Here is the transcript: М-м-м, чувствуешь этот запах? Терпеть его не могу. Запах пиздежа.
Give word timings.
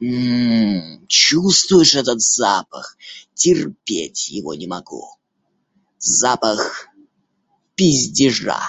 М-м-м, 0.00 1.06
чувствуешь 1.08 1.96
этот 1.96 2.20
запах? 2.22 2.96
Терпеть 3.34 4.28
его 4.28 4.54
не 4.54 4.68
могу. 4.68 5.16
Запах 5.98 6.86
пиздежа. 7.74 8.60